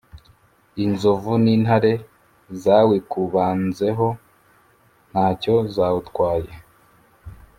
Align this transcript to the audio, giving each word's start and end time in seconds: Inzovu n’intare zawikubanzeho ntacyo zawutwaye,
Inzovu 0.83 1.33
n’intare 1.43 1.93
zawikubanzeho 2.63 4.07
ntacyo 5.09 5.55
zawutwaye, 5.75 6.51